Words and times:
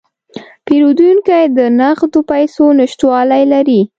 پیرودونکی 0.65 1.45
د 1.57 1.59
نغدو 1.79 2.19
پیسو 2.31 2.65
نشتوالی 2.79 3.43
لري. 3.53 3.81